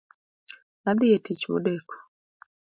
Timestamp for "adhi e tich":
0.89-1.43